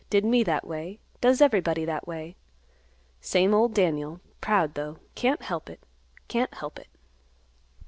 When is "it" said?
5.69-5.83, 6.79-6.87